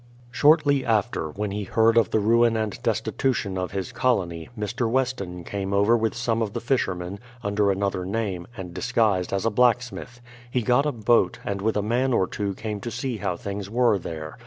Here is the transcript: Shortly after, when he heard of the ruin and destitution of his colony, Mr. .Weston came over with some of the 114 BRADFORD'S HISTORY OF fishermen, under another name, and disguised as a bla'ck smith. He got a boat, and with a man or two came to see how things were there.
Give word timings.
Shortly 0.31 0.83
after, 0.83 1.29
when 1.29 1.51
he 1.51 1.63
heard 1.65 1.95
of 1.95 2.09
the 2.09 2.17
ruin 2.19 2.57
and 2.57 2.81
destitution 2.81 3.55
of 3.55 3.69
his 3.71 3.91
colony, 3.91 4.49
Mr. 4.57 4.89
.Weston 4.89 5.43
came 5.43 5.73
over 5.75 5.95
with 5.95 6.15
some 6.15 6.41
of 6.41 6.53
the 6.53 6.59
114 6.59 7.19
BRADFORD'S 7.19 7.19
HISTORY 7.19 7.19
OF 7.19 7.19
fishermen, 7.19 7.19
under 7.43 7.71
another 7.71 8.05
name, 8.07 8.47
and 8.57 8.73
disguised 8.73 9.31
as 9.31 9.45
a 9.45 9.51
bla'ck 9.51 9.83
smith. 9.83 10.19
He 10.49 10.63
got 10.63 10.87
a 10.87 10.91
boat, 10.91 11.37
and 11.45 11.61
with 11.61 11.77
a 11.77 11.83
man 11.83 12.13
or 12.13 12.25
two 12.25 12.55
came 12.55 12.79
to 12.79 12.89
see 12.89 13.17
how 13.17 13.37
things 13.37 13.69
were 13.69 13.99
there. 13.99 14.39